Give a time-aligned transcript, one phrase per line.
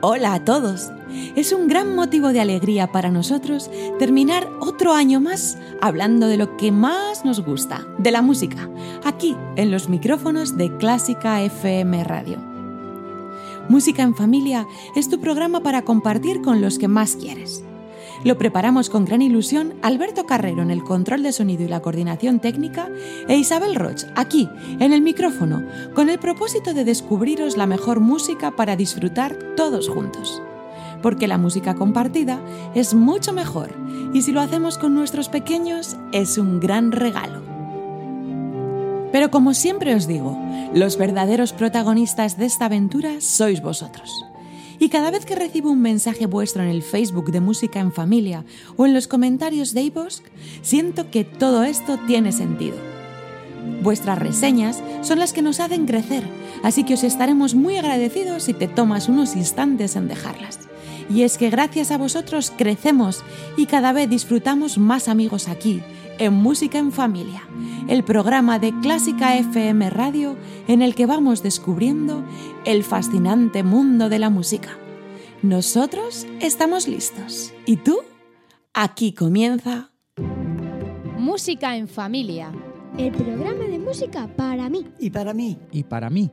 [0.00, 0.92] Hola a todos.
[1.34, 6.56] Es un gran motivo de alegría para nosotros terminar otro año más hablando de lo
[6.56, 8.70] que más nos gusta, de la música,
[9.04, 12.38] aquí en los micrófonos de Clásica FM Radio.
[13.68, 17.64] Música en familia es tu programa para compartir con los que más quieres.
[18.24, 22.40] Lo preparamos con gran ilusión Alberto Carrero en el control de sonido y la coordinación
[22.40, 22.88] técnica
[23.28, 24.48] e Isabel Roch aquí,
[24.80, 25.62] en el micrófono,
[25.94, 30.42] con el propósito de descubriros la mejor música para disfrutar todos juntos.
[31.00, 32.40] Porque la música compartida
[32.74, 33.70] es mucho mejor
[34.12, 37.42] y si lo hacemos con nuestros pequeños es un gran regalo.
[39.12, 40.36] Pero como siempre os digo,
[40.74, 44.27] los verdaderos protagonistas de esta aventura sois vosotros.
[44.78, 48.44] Y cada vez que recibo un mensaje vuestro en el Facebook de Música en Familia
[48.76, 50.22] o en los comentarios de iVoox,
[50.62, 52.76] siento que todo esto tiene sentido.
[53.82, 56.24] Vuestras reseñas son las que nos hacen crecer,
[56.62, 60.60] así que os estaremos muy agradecidos si te tomas unos instantes en dejarlas.
[61.10, 63.24] Y es que gracias a vosotros crecemos
[63.56, 65.82] y cada vez disfrutamos más amigos aquí,
[66.18, 67.42] en Música en Familia,
[67.88, 72.24] el programa de Clásica FM Radio en el que vamos descubriendo
[72.64, 74.70] el fascinante mundo de la música.
[75.42, 77.54] Nosotros estamos listos.
[77.66, 77.98] ¿Y tú?
[78.74, 79.90] Aquí comienza
[81.16, 82.52] Música en familia.
[82.96, 84.86] El programa de música para mí.
[84.98, 85.58] Y para mí.
[85.70, 86.30] Y para mí.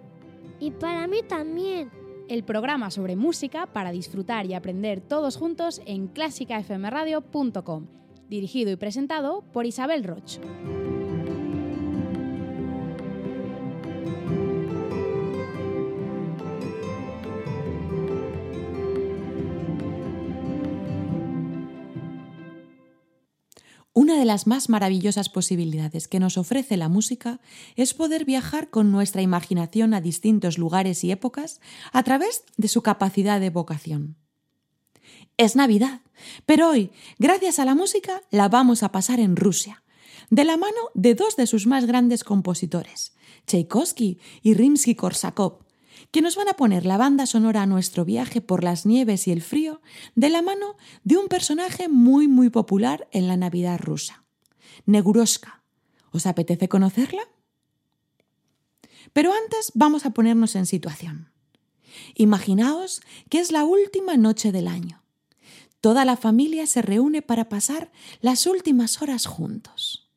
[0.59, 1.91] Y para mí también.
[2.27, 7.85] El programa sobre música para disfrutar y aprender todos juntos en clásicafmradio.com
[8.29, 10.39] dirigido y presentado por Isabel Roch.
[23.97, 27.39] Una de las más maravillosas posibilidades que nos ofrece la música
[27.77, 31.61] es poder viajar con nuestra imaginación a distintos lugares y épocas
[31.93, 34.17] a través de su capacidad de evocación.
[35.37, 35.99] Es Navidad,
[36.45, 39.83] pero hoy, gracias a la música, la vamos a pasar en Rusia,
[40.29, 43.13] de la mano de dos de sus más grandes compositores,
[43.45, 45.57] Tchaikovsky y Rimsky-Korsakov,
[46.11, 49.33] que nos van a poner la banda sonora a nuestro viaje por las nieves y
[49.33, 49.81] el frío
[50.15, 54.23] de la mano de un personaje muy muy popular en la Navidad rusa,
[54.85, 55.63] Neguroska.
[56.11, 57.23] ¿Os apetece conocerla?
[59.11, 61.29] Pero antes vamos a ponernos en situación.
[62.15, 65.04] Imaginaos que es la última noche del año.
[65.85, 70.09] Toda la familia se reúne para pasar las últimas horas juntos,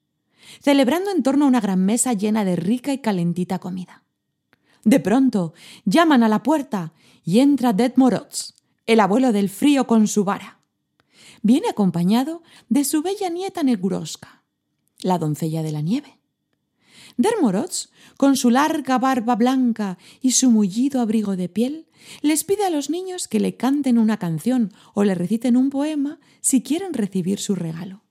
[0.63, 4.03] celebrando en torno a una gran mesa llena de rica y calentita comida.
[4.85, 5.53] De pronto
[5.85, 8.55] llaman a la puerta y entra Moroz,
[8.87, 10.63] el abuelo del frío con su vara.
[11.43, 14.45] Viene acompañado de su bella nieta Neguroska,
[15.03, 16.19] la doncella de la nieve.
[17.19, 21.88] Der Moroz, con su larga barba blanca y su mullido abrigo de piel,
[22.23, 26.19] les pide a los niños que le canten una canción o le reciten un poema
[26.41, 28.03] si quieren recibir su regalo.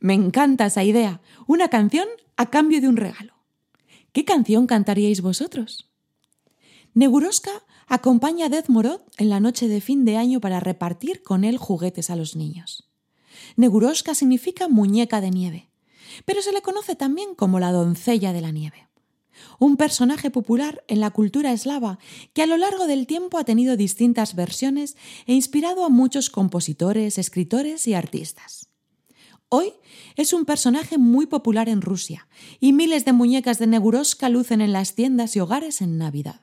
[0.00, 3.34] Me encanta esa idea, una canción a cambio de un regalo.
[4.12, 5.90] ¿Qué canción cantaríais vosotros?
[6.94, 7.50] Neguroska
[7.88, 12.10] acompaña a Dezmorod en la noche de fin de año para repartir con él juguetes
[12.10, 12.90] a los niños.
[13.56, 15.70] Neguroska significa muñeca de nieve,
[16.24, 18.88] pero se le conoce también como la doncella de la nieve.
[19.58, 21.98] Un personaje popular en la cultura eslava
[22.32, 24.96] que a lo largo del tiempo ha tenido distintas versiones
[25.26, 28.68] e inspirado a muchos compositores, escritores y artistas.
[29.48, 29.74] Hoy
[30.16, 32.26] es un personaje muy popular en Rusia
[32.58, 36.40] y miles de muñecas de Neguroska lucen en las tiendas y hogares en Navidad.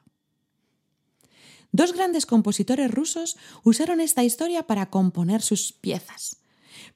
[1.72, 6.38] Dos grandes compositores rusos usaron esta historia para componer sus piezas,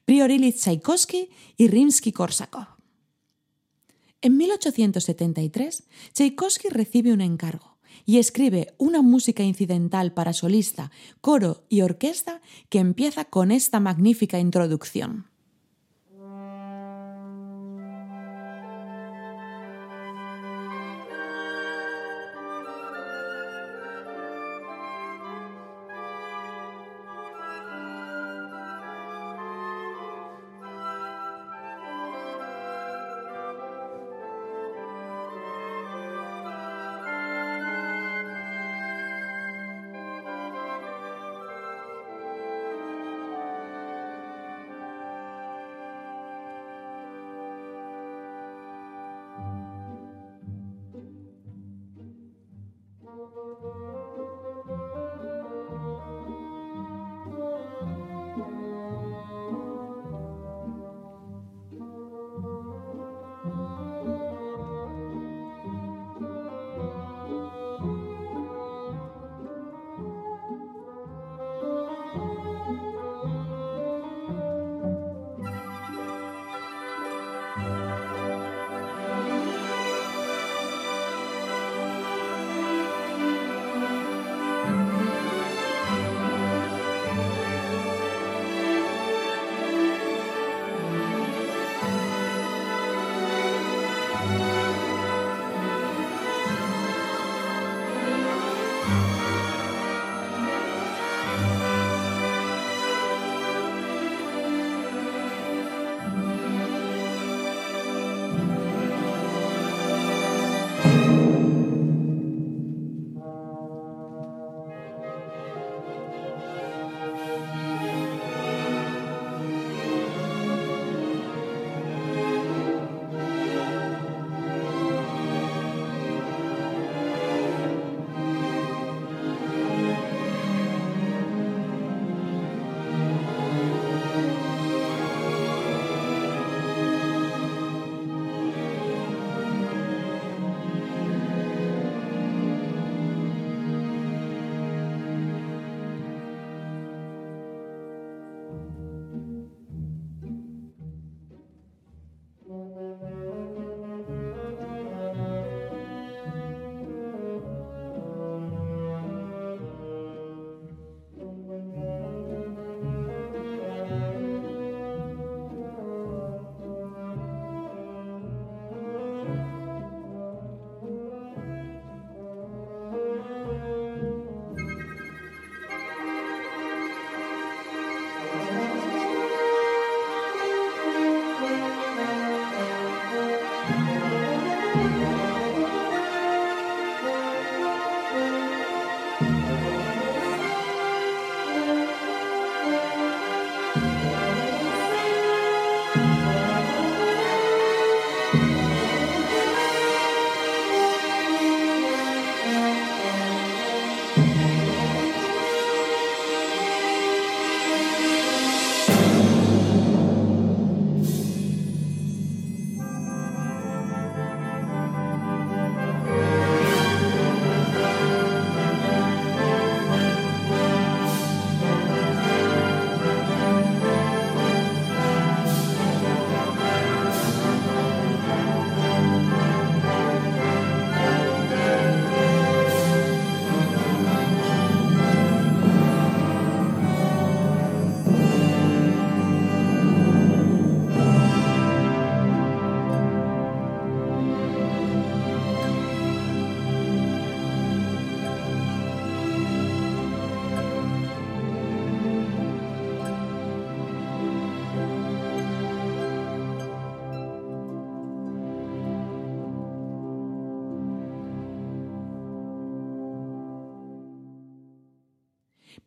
[0.04, 2.73] Prior Ilyich Tchaikovsky y Rimsky-Korsakov.
[4.24, 5.84] En 1873,
[6.14, 7.76] Tchaikovsky recibe un encargo
[8.06, 10.90] y escribe una música incidental para solista,
[11.20, 12.40] coro y orquesta
[12.70, 15.26] que empieza con esta magnífica introducción.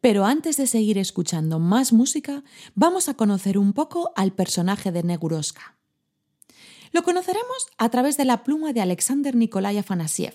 [0.08, 2.46] Pero antes de seguir escuchando más música,
[2.76, 5.76] vamos a conocer un poco al personaje de Neguroska.
[6.94, 10.34] Lo conoceremos a través de la pluma de Alexander Nikolai Afanasiev.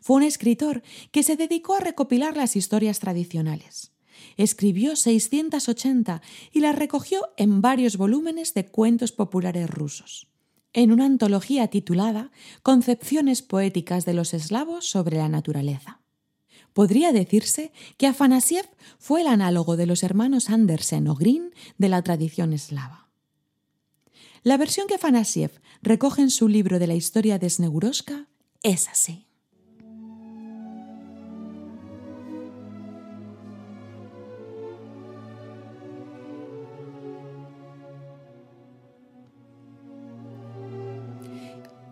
[0.00, 3.92] Fue un escritor que se dedicó a recopilar las historias tradicionales.
[4.38, 10.26] Escribió 680 y las recogió en varios volúmenes de cuentos populares rusos,
[10.72, 12.30] en una antología titulada
[12.62, 16.00] Concepciones poéticas de los eslavos sobre la naturaleza.
[16.76, 18.68] Podría decirse que Afanasiev
[18.98, 23.08] fue el análogo de los hermanos Andersen o Green de la tradición eslava.
[24.42, 28.26] La versión que Afanasiev recoge en su libro de la historia de Sneguroska
[28.62, 29.26] es así.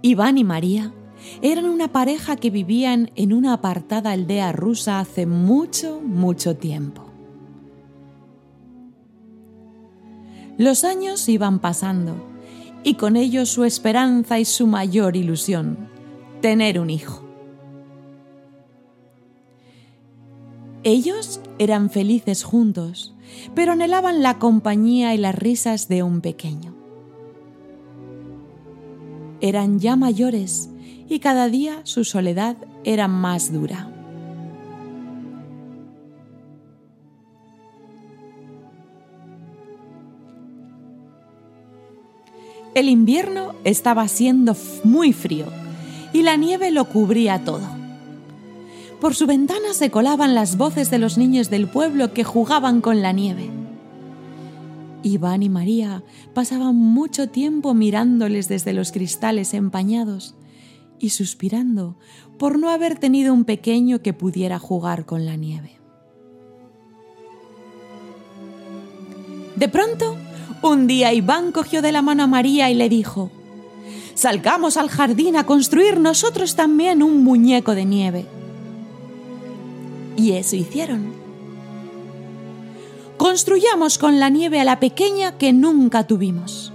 [0.02, 0.92] Iván y María
[1.42, 7.04] eran una pareja que vivían en una apartada aldea rusa hace mucho, mucho tiempo.
[10.56, 12.14] Los años iban pasando
[12.84, 15.88] y con ellos su esperanza y su mayor ilusión,
[16.40, 17.24] tener un hijo.
[20.84, 23.14] Ellos eran felices juntos,
[23.54, 26.74] pero anhelaban la compañía y las risas de un pequeño.
[29.40, 30.68] Eran ya mayores
[31.08, 33.90] y cada día su soledad era más dura.
[42.74, 45.46] El invierno estaba siendo muy frío
[46.12, 47.68] y la nieve lo cubría todo.
[49.00, 53.00] Por su ventana se colaban las voces de los niños del pueblo que jugaban con
[53.00, 53.48] la nieve.
[55.04, 60.34] Iván y María pasaban mucho tiempo mirándoles desde los cristales empañados
[60.98, 61.96] y suspirando
[62.38, 65.78] por no haber tenido un pequeño que pudiera jugar con la nieve.
[69.56, 70.16] De pronto,
[70.62, 73.30] un día Iván cogió de la mano a María y le dijo,
[74.14, 78.26] Salgamos al jardín a construir nosotros también un muñeco de nieve.
[80.16, 81.12] Y eso hicieron.
[83.16, 86.73] Construyamos con la nieve a la pequeña que nunca tuvimos.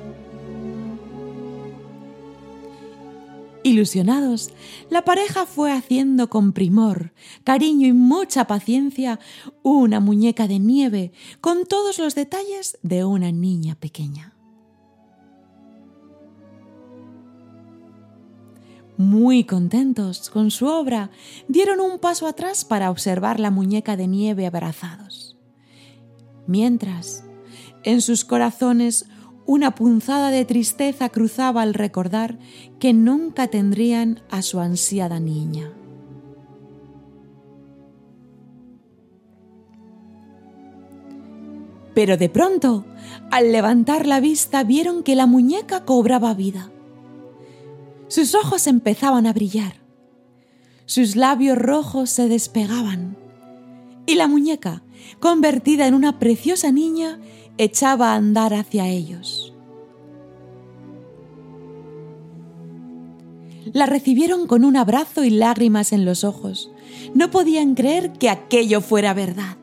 [3.64, 4.52] Ilusionados,
[4.90, 7.14] la pareja fue haciendo con primor,
[7.44, 9.20] cariño y mucha paciencia
[9.64, 11.12] una muñeca de nieve
[11.42, 14.34] con todos los detalles de una niña pequeña.
[18.96, 21.10] Muy contentos con su obra,
[21.48, 25.38] dieron un paso atrás para observar la muñeca de nieve abrazados.
[26.48, 27.24] Mientras,
[27.84, 29.06] en sus corazones
[29.50, 32.38] una punzada de tristeza cruzaba al recordar
[32.78, 35.72] que nunca tendrían a su ansiada niña.
[41.96, 42.86] Pero de pronto,
[43.32, 46.70] al levantar la vista, vieron que la muñeca cobraba vida.
[48.08, 49.78] Sus ojos empezaban a brillar,
[50.86, 53.18] sus labios rojos se despegaban
[54.06, 54.84] y la muñeca,
[55.20, 57.20] convertida en una preciosa niña,
[57.60, 59.54] echaba a andar hacia ellos.
[63.74, 66.72] La recibieron con un abrazo y lágrimas en los ojos.
[67.14, 69.58] No podían creer que aquello fuera verdad.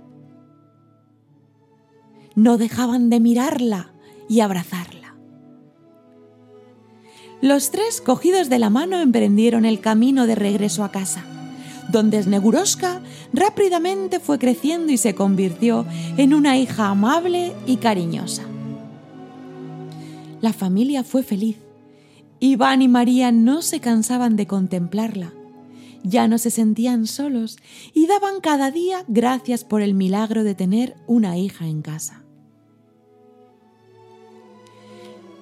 [2.34, 3.94] No dejaban de mirarla
[4.28, 5.16] y abrazarla.
[7.40, 11.24] Los tres, cogidos de la mano, emprendieron el camino de regreso a casa
[11.90, 13.00] donde Sneguroska
[13.32, 18.42] rápidamente fue creciendo y se convirtió en una hija amable y cariñosa.
[20.40, 21.56] La familia fue feliz.
[22.40, 25.32] Iván y María no se cansaban de contemplarla.
[26.02, 27.56] Ya no se sentían solos
[27.94, 32.22] y daban cada día gracias por el milagro de tener una hija en casa.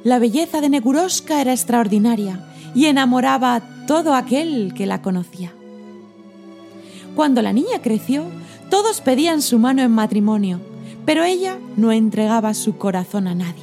[0.05, 5.53] La belleza de Neguroska era extraordinaria y enamoraba a todo aquel que la conocía.
[7.15, 8.27] Cuando la niña creció,
[8.71, 10.61] todos pedían su mano en matrimonio,
[11.05, 13.63] pero ella no entregaba su corazón a nadie.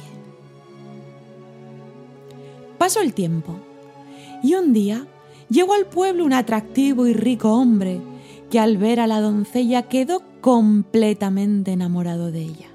[2.78, 3.56] Pasó el tiempo
[4.42, 5.06] y un día
[5.48, 8.00] llegó al pueblo un atractivo y rico hombre
[8.50, 12.68] que al ver a la doncella quedó completamente enamorado de ella.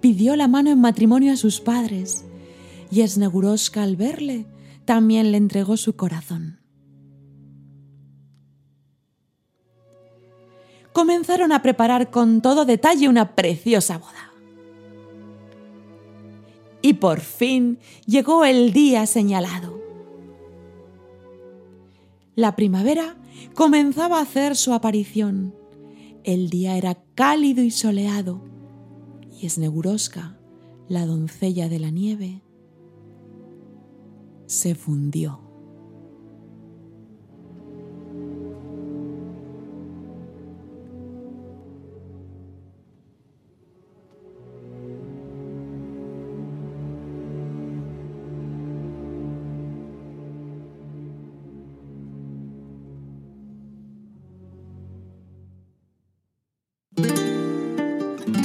[0.00, 2.24] Pidió la mano en matrimonio a sus padres
[2.90, 4.46] y Esneguroska al verle
[4.84, 6.63] también le entregó su corazón.
[10.94, 14.32] Comenzaron a preparar con todo detalle una preciosa boda.
[16.80, 19.82] Y por fin llegó el día señalado.
[22.36, 23.16] La primavera
[23.54, 25.52] comenzaba a hacer su aparición.
[26.22, 28.40] El día era cálido y soleado,
[29.32, 30.38] y Esneguroska,
[30.88, 32.40] la doncella de la nieve,
[34.46, 35.43] se fundió.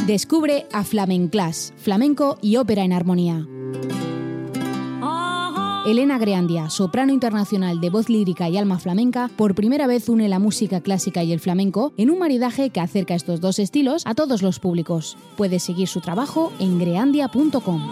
[0.09, 3.45] Descubre a Flamenclas, flamenco y ópera en armonía.
[5.85, 10.39] Elena Greandia, soprano internacional de voz lírica y alma flamenca, por primera vez une la
[10.39, 14.41] música clásica y el flamenco en un maridaje que acerca estos dos estilos a todos
[14.41, 15.15] los públicos.
[15.37, 17.83] Puedes seguir su trabajo en greandia.com.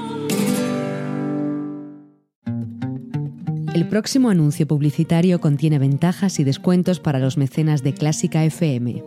[3.75, 9.03] El próximo anuncio publicitario contiene ventajas y descuentos para los mecenas de Clásica FM.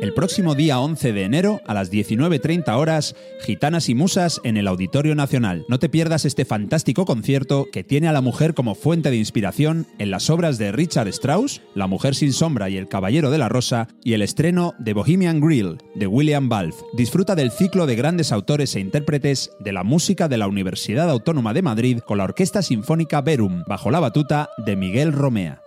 [0.00, 4.68] El próximo día 11 de enero a las 19.30 horas, Gitanas y Musas en el
[4.68, 5.64] Auditorio Nacional.
[5.68, 9.88] No te pierdas este fantástico concierto que tiene a la mujer como fuente de inspiración
[9.98, 13.48] en las obras de Richard Strauss, La Mujer sin Sombra y El Caballero de la
[13.48, 16.84] Rosa y el estreno de Bohemian Grill de William Balfe.
[16.92, 21.54] Disfruta del ciclo de grandes autores e intérpretes de la música de la Universidad Autónoma
[21.54, 25.60] de Madrid con la Orquesta Sinfónica Verum, bajo la batuta de Miguel Romea.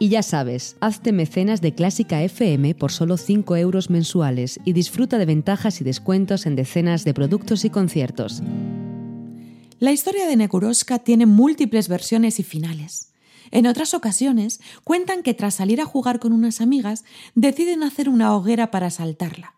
[0.00, 5.18] Y ya sabes, hazte mecenas de Clásica FM por solo 5 euros mensuales y disfruta
[5.18, 8.42] de ventajas y descuentos en decenas de productos y conciertos.
[9.80, 13.12] La historia de Neguroska tiene múltiples versiones y finales.
[13.50, 18.34] En otras ocasiones cuentan que tras salir a jugar con unas amigas deciden hacer una
[18.36, 19.54] hoguera para saltarla,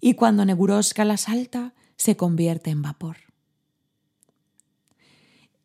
[0.00, 3.31] y cuando Neguroska la salta se convierte en vapor.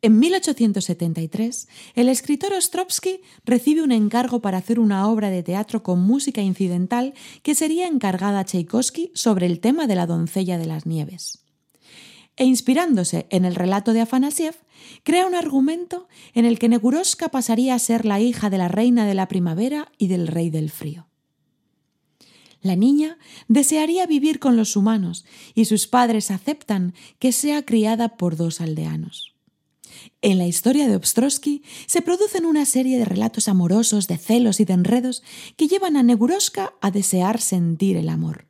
[0.00, 6.00] En 1873, el escritor Ostrovsky recibe un encargo para hacer una obra de teatro con
[6.00, 10.86] música incidental que sería encargada a Tchaikovsky sobre el tema de la doncella de las
[10.86, 11.40] nieves.
[12.36, 14.54] E inspirándose en el relato de Afanasiev,
[15.02, 19.04] crea un argumento en el que Neguroska pasaría a ser la hija de la reina
[19.04, 21.08] de la primavera y del rey del frío.
[22.62, 25.24] La niña desearía vivir con los humanos
[25.56, 29.37] y sus padres aceptan que sea criada por dos aldeanos.
[30.20, 34.64] En la historia de Obstrosky se producen una serie de relatos amorosos, de celos y
[34.64, 35.22] de enredos
[35.56, 38.46] que llevan a Neguroska a desear sentir el amor.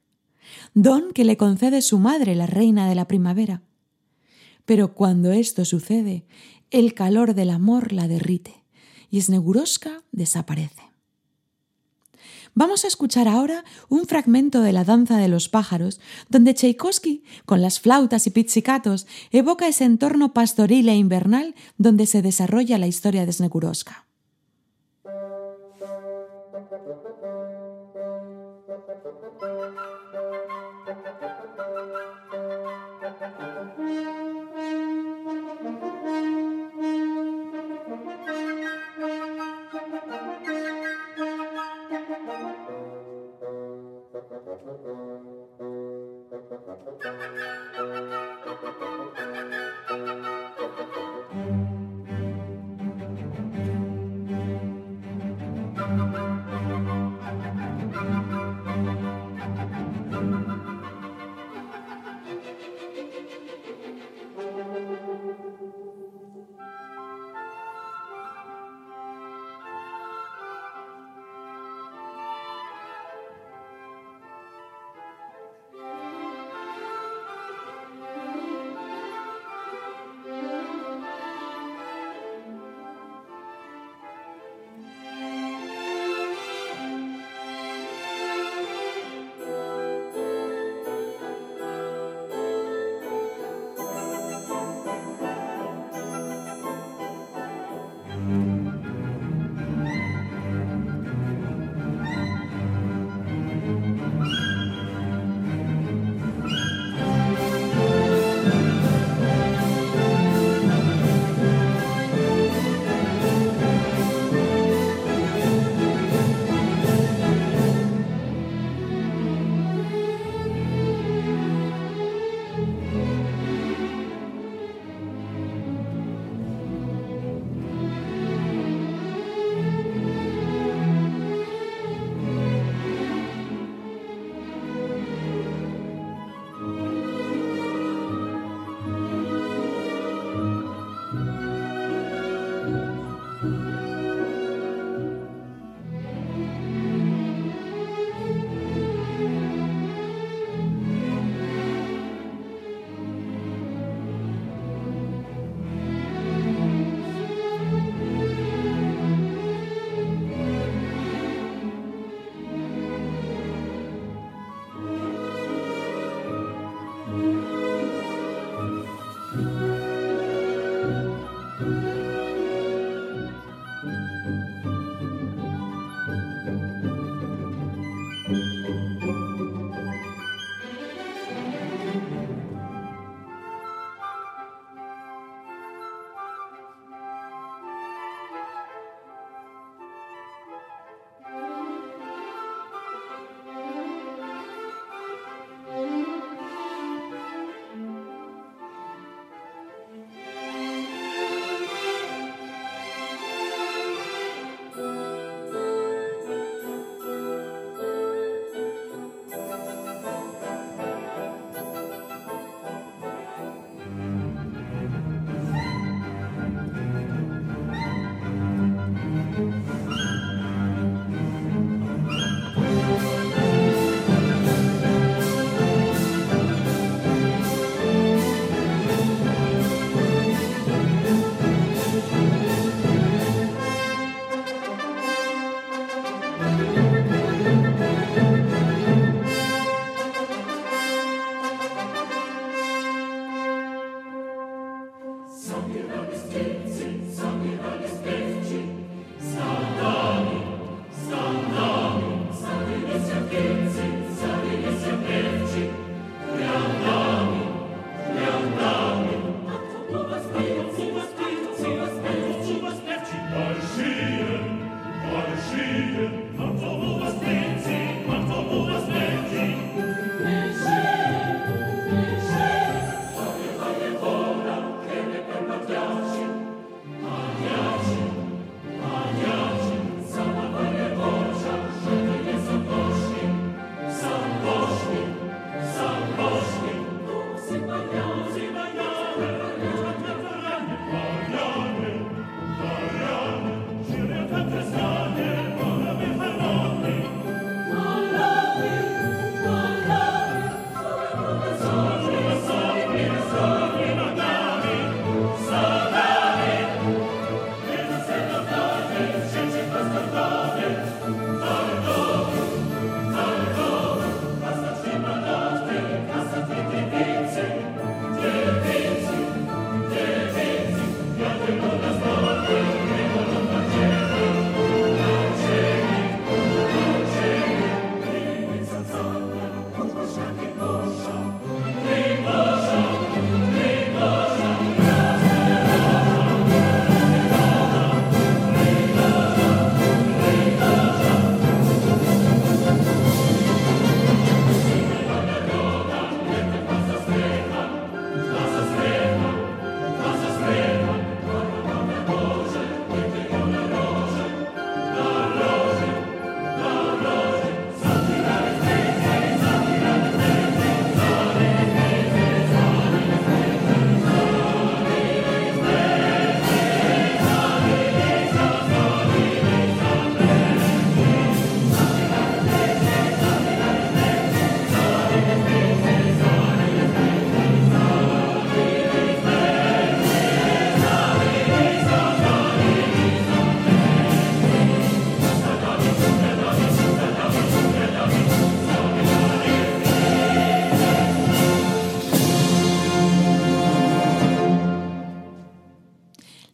[0.72, 3.62] Don que le concede su madre, la reina de la primavera.
[4.64, 6.24] Pero cuando esto sucede,
[6.70, 8.64] el calor del amor la derrite
[9.10, 10.87] y Sneguroska desaparece.
[12.60, 17.62] Vamos a escuchar ahora un fragmento de La danza de los pájaros, donde Tchaikovsky, con
[17.62, 23.26] las flautas y pizzicatos, evoca ese entorno pastoril e invernal donde se desarrolla la historia
[23.26, 24.07] de Sneguroska.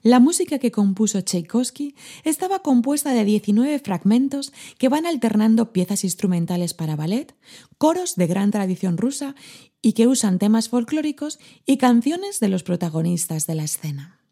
[0.04, 6.74] La música que compuso Tchaikovsky estaba compuesta de 19 fragmentos que van alternando piezas instrumentales
[6.74, 7.34] para ballet,
[7.78, 9.34] coros de gran tradición rusa
[9.80, 14.23] y que usan temas folclóricos y canciones de los protagonistas de la escena.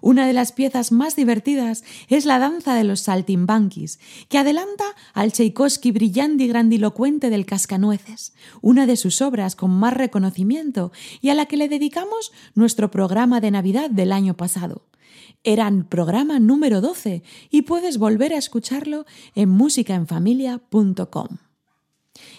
[0.00, 5.32] Una de las piezas más divertidas es la danza de los saltimbanquis, que adelanta al
[5.32, 11.34] Tchaikovsky brillante y grandilocuente del Cascanueces, una de sus obras con más reconocimiento y a
[11.34, 14.82] la que le dedicamos nuestro programa de Navidad del año pasado.
[15.44, 21.28] Era el programa número 12 y puedes volver a escucharlo en musicaenfamilia.com.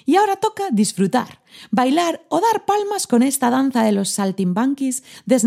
[0.05, 1.41] Y ahora toca disfrutar,
[1.71, 5.39] bailar o dar palmas con esta danza de los saltimbanquis de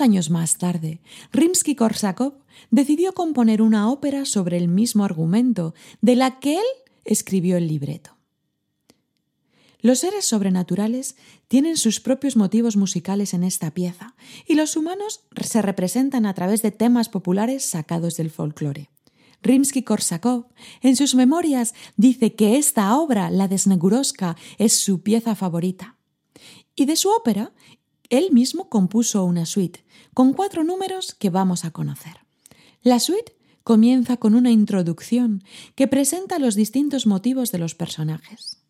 [0.00, 1.00] Años más tarde,
[1.32, 2.34] Rimsky-Korsakov
[2.70, 6.64] decidió componer una ópera sobre el mismo argumento de la que él
[7.04, 8.16] escribió el libreto.
[9.80, 14.14] Los seres sobrenaturales tienen sus propios motivos musicales en esta pieza
[14.46, 18.88] y los humanos se representan a través de temas populares sacados del folclore.
[19.42, 20.46] Rimsky-Korsakov,
[20.80, 25.98] en sus memorias, dice que esta obra, la de Sneguroska, es su pieza favorita.
[26.74, 27.52] Y de su ópera,
[28.08, 29.83] él mismo compuso una suite,
[30.14, 32.16] con cuatro números que vamos a conocer.
[32.82, 35.42] La suite comienza con una introducción
[35.74, 38.64] que presenta los distintos motivos de los personajes.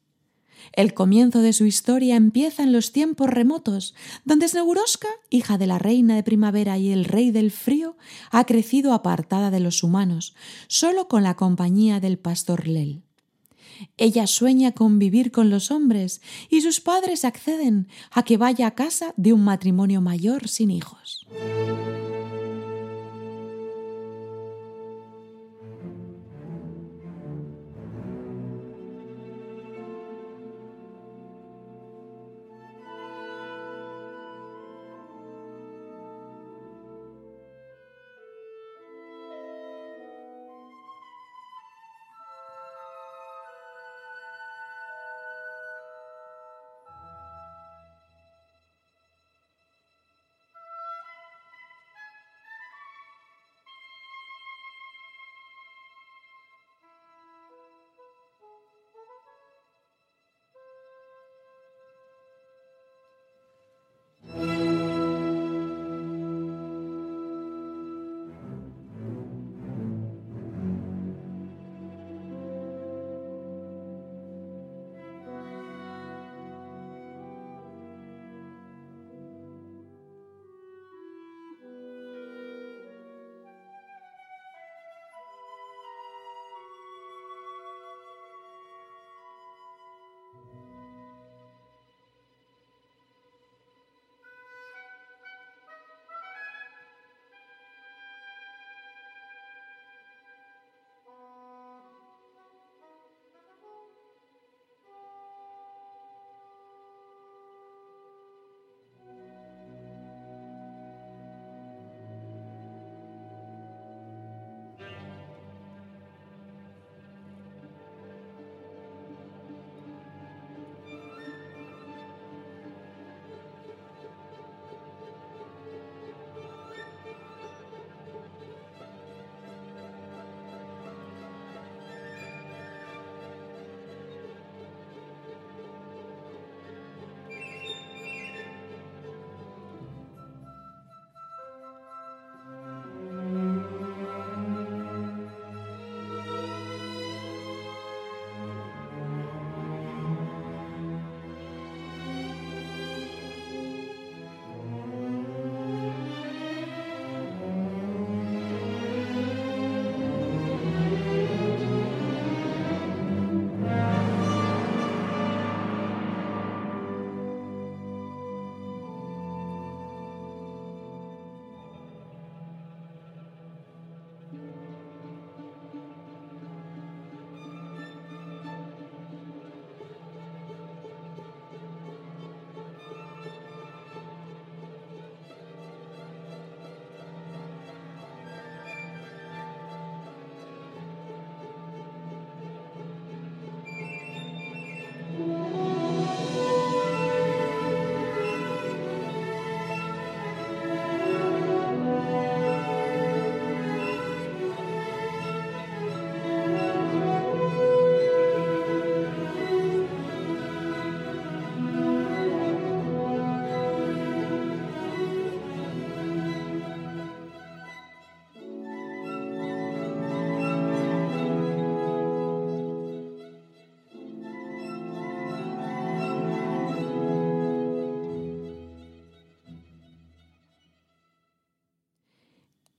[0.73, 5.79] El comienzo de su historia empieza en los tiempos remotos, donde Sneguroska, hija de la
[5.79, 7.97] reina de primavera y el rey del frío,
[8.31, 10.35] ha crecido apartada de los humanos,
[10.67, 13.04] solo con la compañía del pastor Lel.
[13.97, 18.75] Ella sueña con vivir con los hombres y sus padres acceden a que vaya a
[18.75, 21.27] casa de un matrimonio mayor sin hijos.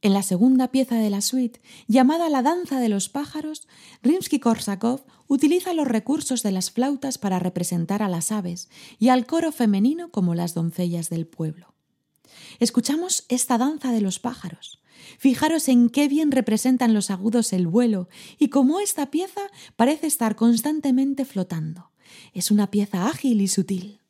[0.06, 3.68] En la segunda pieza de la suite, llamada La danza de los pájaros,
[4.04, 9.52] Rimsky-Korsakov utiliza los recursos de las flautas para representar a las aves y al coro
[9.52, 11.74] femenino como las doncellas del pueblo.
[12.60, 14.80] Escuchamos esta danza de los pájaros.
[15.18, 19.42] Fijaros en qué bien representan los agudos el vuelo y cómo esta pieza
[19.76, 21.90] parece estar constantemente flotando.
[22.32, 24.05] Es una pieza ágil y sutil.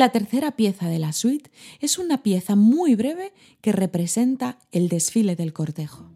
[0.00, 5.36] La tercera pieza de la suite es una pieza muy breve que representa el desfile
[5.36, 6.09] del cortejo.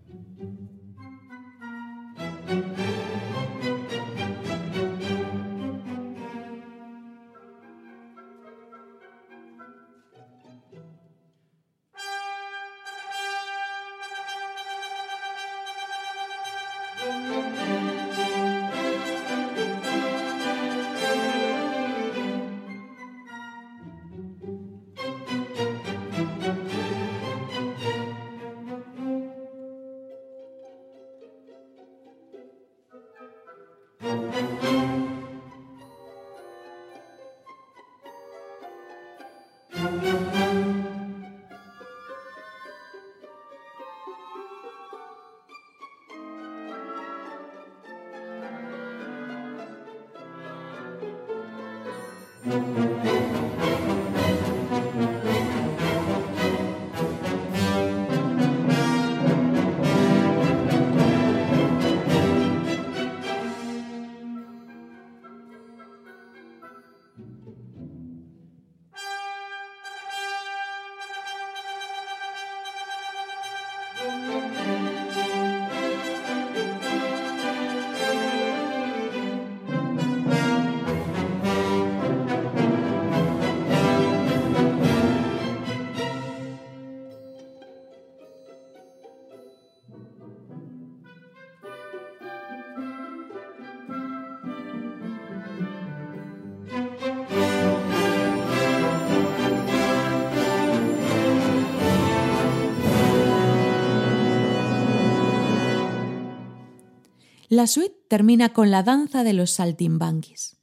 [107.55, 110.57] La suite termina con la danza de los saltimbanquis.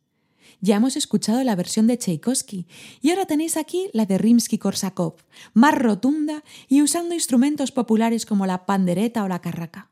[0.59, 2.67] Ya hemos escuchado la versión de Tchaikovsky
[2.99, 5.13] y ahora tenéis aquí la de Rimsky-Korsakov,
[5.53, 9.89] más rotunda y usando instrumentos populares como la pandereta o la carraca.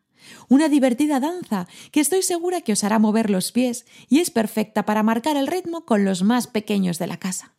[0.49, 4.85] Una divertida danza que estoy segura que os hará mover los pies y es perfecta
[4.85, 7.53] para marcar el ritmo con los más pequeños de la casa.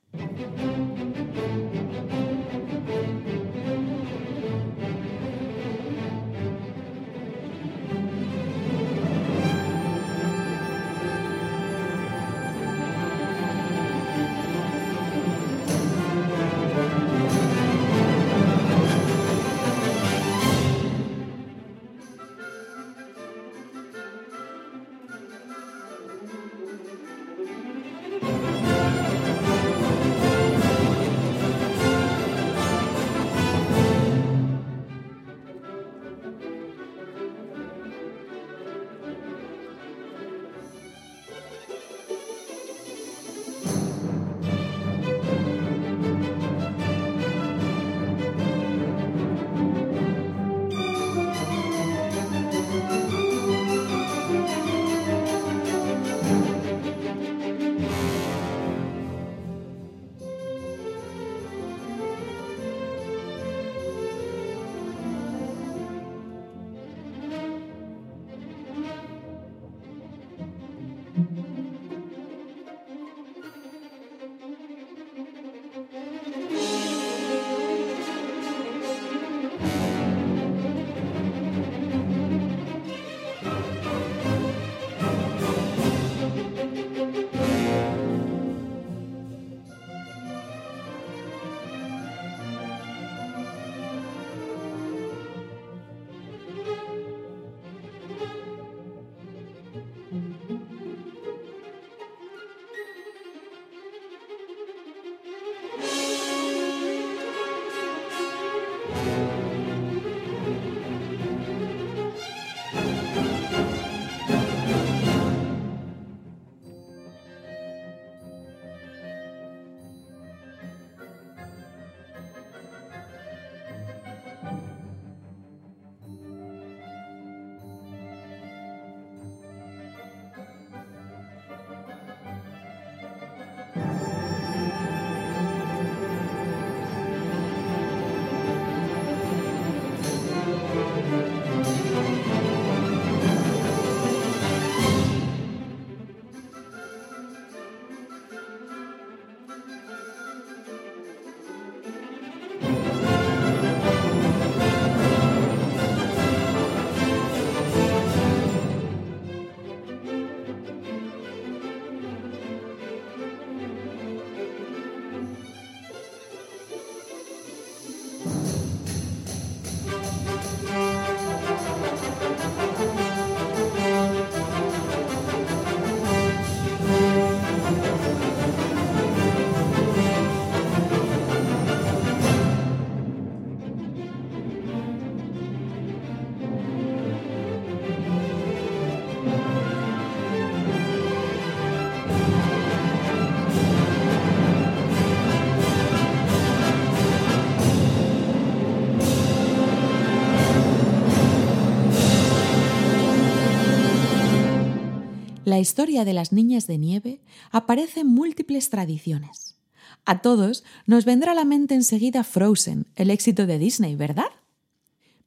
[205.50, 207.20] La historia de las niñas de nieve
[207.50, 209.56] aparecen múltiples tradiciones.
[210.04, 214.30] A todos nos vendrá a la mente enseguida Frozen, el éxito de Disney, ¿verdad?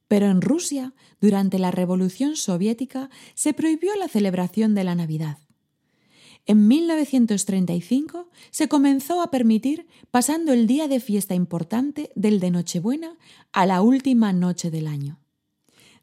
[0.07, 5.37] Pero en Rusia, durante la Revolución Soviética, se prohibió la celebración de la Navidad.
[6.45, 13.15] En 1935 se comenzó a permitir pasando el día de fiesta importante del de Nochebuena
[13.53, 15.22] a la última noche del año.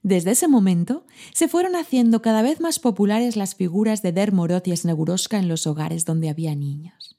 [0.03, 4.67] Desde ese momento se fueron haciendo cada vez más populares las figuras de Der Morot
[4.67, 7.19] y Sneguroska en los hogares donde había niños.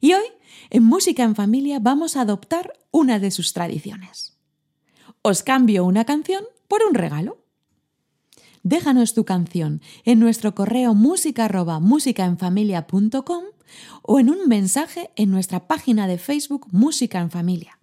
[0.00, 0.26] Y hoy,
[0.70, 4.38] en Música en Familia, vamos a adoptar una de sus tradiciones.
[5.22, 7.44] Os cambio una canción por un regalo.
[8.62, 11.48] Déjanos tu canción en nuestro correo música
[14.02, 17.75] o en un mensaje en nuestra página de Facebook Música en Familia.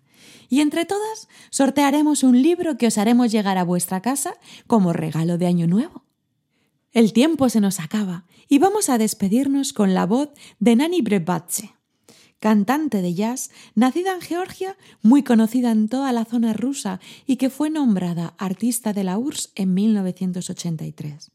[0.53, 4.35] Y entre todas sortearemos un libro que os haremos llegar a vuestra casa
[4.67, 6.05] como regalo de Año Nuevo.
[6.91, 10.29] El tiempo se nos acaba y vamos a despedirnos con la voz
[10.59, 11.73] de Nani Brebatse
[12.39, 17.49] cantante de jazz, nacida en Georgia, muy conocida en toda la zona rusa y que
[17.49, 21.31] fue nombrada artista de la URSS en 1983.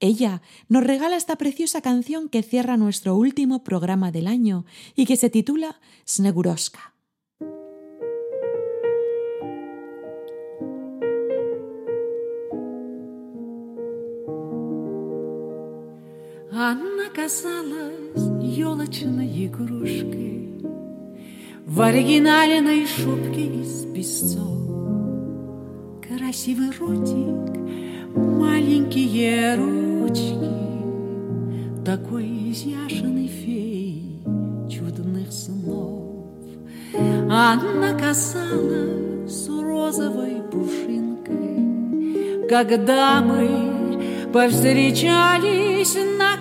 [0.00, 4.64] Ella nos regala esta preciosa canción que cierra nuestro último programa del año
[4.94, 6.93] y que se titula Sneguroska.
[17.14, 20.48] Она казалась елочной игрушкой
[21.64, 24.42] В оригинальной шубке из песцов.
[26.06, 27.56] Красивый ротик,
[28.16, 30.50] маленькие ручки
[31.84, 34.22] Такой изящной феей
[34.68, 36.26] чудных снов.
[36.94, 42.48] Она казалась розовой пушинкой.
[42.48, 43.84] Когда мы
[44.32, 46.33] повстречались на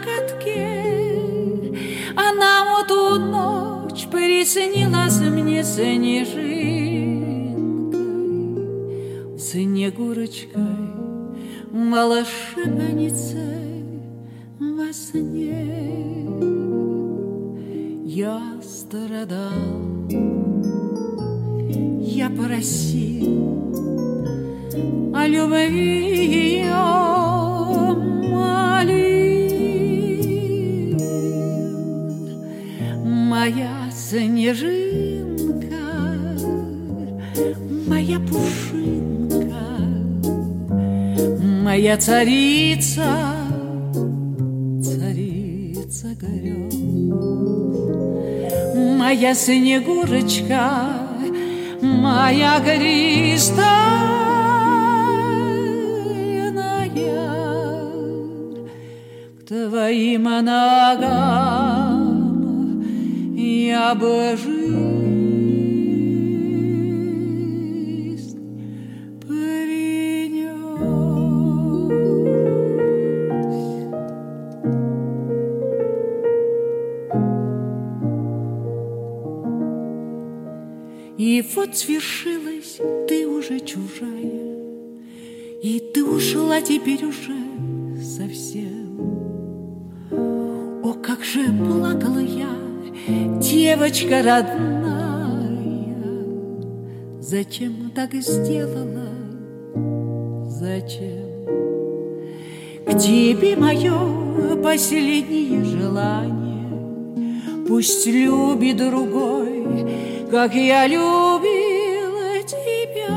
[4.13, 6.29] приснилась мне снежинкой,
[9.39, 10.61] снегурочкой,
[11.71, 13.41] волшебницей
[14.59, 16.29] во сне.
[18.05, 19.51] Я страдал,
[21.99, 23.63] я просил
[25.15, 26.12] о любви
[34.43, 35.85] снежинка,
[37.87, 39.63] моя пушинка,
[41.63, 43.05] моя царица,
[44.83, 46.73] царица грез,
[48.97, 50.89] моя снегурочка,
[51.81, 53.93] моя кристальная,
[59.39, 61.72] к твоим ногам
[64.37, 64.77] жизнь
[69.21, 70.53] принес.
[81.17, 84.57] И вот свершилось, ты уже чужая,
[85.61, 87.52] И ты ушла теперь уже
[93.07, 95.95] девочка родная,
[97.19, 99.09] зачем так сделала?
[100.47, 101.23] Зачем?
[102.85, 106.43] К тебе мое последнее желание,
[107.67, 109.87] Пусть любит другой,
[110.29, 113.07] как я любила тебя.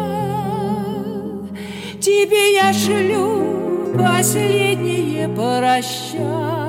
[2.01, 6.66] Тебе я шлю последнее прощание.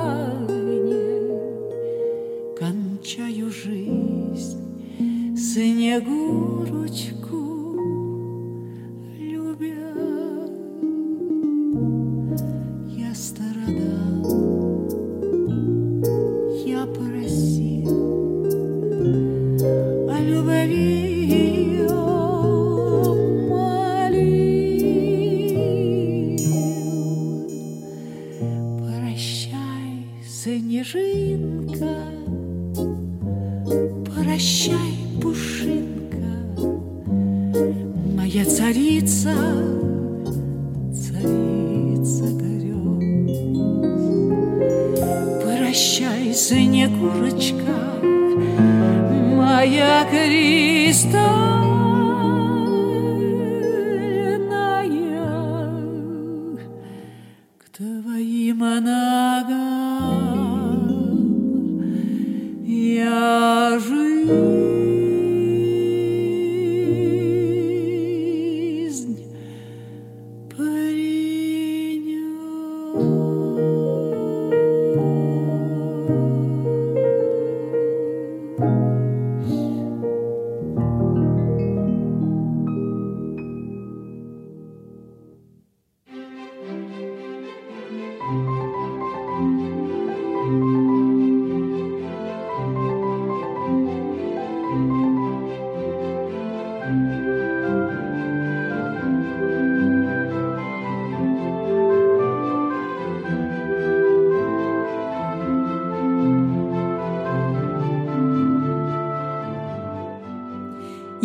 [6.00, 6.10] 故。
[6.10, 6.47] 嗯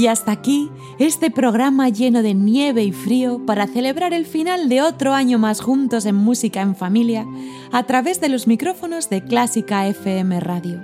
[0.03, 4.81] Y hasta aquí este programa lleno de nieve y frío para celebrar el final de
[4.81, 7.25] otro año más juntos en Música en Familia
[7.71, 10.81] a través de los micrófonos de Clásica FM Radio.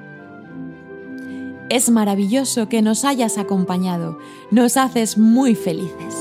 [1.67, 4.17] Es maravilloso que nos hayas acompañado,
[4.51, 6.15] nos haces muy felices.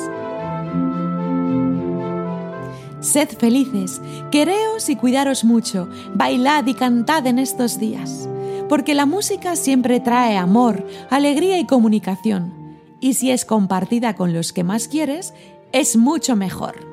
[2.99, 4.01] Sed felices,
[4.33, 8.29] quereos y cuidaros mucho, bailad y cantad en estos días,
[8.69, 12.58] porque la música siempre trae amor, alegría y comunicación
[13.01, 15.35] y si es compartida con los que más quieres,
[15.73, 16.87] es mucho mejor.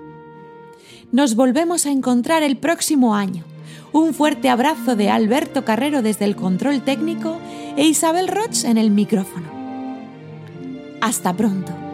[1.11, 3.43] Nos volvemos a encontrar el próximo año.
[3.91, 7.37] Un fuerte abrazo de Alberto Carrero desde el control técnico
[7.77, 9.47] e Isabel Roch en el micrófono.
[11.01, 11.84] Hasta pronto.